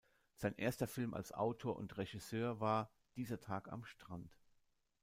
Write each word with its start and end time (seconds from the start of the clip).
Sein 0.35 0.55
erster 0.57 0.87
Film 0.87 1.13
als 1.13 1.31
Autor 1.31 1.75
und 1.75 1.95
Regisseur 1.99 2.59
war 2.59 2.91
"Dieser 3.17 3.39
Tag 3.39 3.71
am 3.71 3.83
Strand". 3.85 4.35